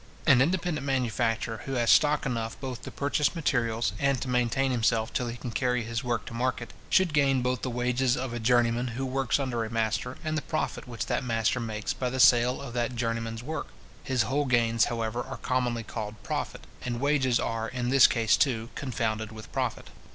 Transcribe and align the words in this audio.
An 0.25 0.41
independent 0.41 0.83
manufacturer, 0.83 1.61
who 1.65 1.73
has 1.73 1.91
stock 1.91 2.25
enough 2.25 2.59
both 2.59 2.81
to 2.81 2.89
purchase 2.89 3.35
materials, 3.35 3.93
and 3.99 4.19
to 4.19 4.27
maintain 4.27 4.71
himself 4.71 5.13
till 5.13 5.27
he 5.27 5.37
can 5.37 5.51
carry 5.51 5.83
his 5.83 6.03
work 6.03 6.25
to 6.25 6.33
market, 6.33 6.73
should 6.89 7.13
gain 7.13 7.43
both 7.43 7.61
the 7.61 7.69
wages 7.69 8.17
of 8.17 8.33
a 8.33 8.39
journeyman 8.39 8.87
who 8.97 9.05
works 9.05 9.39
under 9.39 9.63
a 9.63 9.69
master, 9.69 10.17
and 10.23 10.35
the 10.35 10.41
profit 10.41 10.87
which 10.87 11.05
that 11.05 11.23
master 11.23 11.59
makes 11.59 11.93
by 11.93 12.09
the 12.09 12.19
sale 12.19 12.63
of 12.63 12.73
that 12.73 12.95
journeyman's 12.95 13.43
work. 13.43 13.67
His 14.03 14.23
whole 14.23 14.45
gains, 14.45 14.85
however, 14.85 15.21
are 15.23 15.37
commonly 15.37 15.83
called 15.83 16.15
profit, 16.23 16.65
and 16.81 16.99
wages 16.99 17.39
are, 17.39 17.69
in 17.69 17.89
this 17.89 18.07
case, 18.07 18.35
too, 18.37 18.69
confounded 18.73 19.31
with 19.31 19.51
profit. 19.51 19.91